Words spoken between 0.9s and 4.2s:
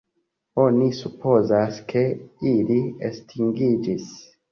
supozas, ke ili estingiĝis.